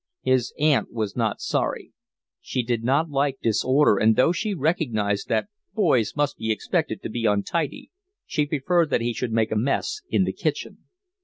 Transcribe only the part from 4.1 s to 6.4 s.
though she recognised that boys must